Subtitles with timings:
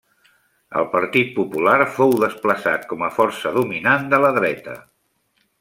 [0.79, 4.79] El Partit Popular fou desplaçat com a força dominant de la dreta.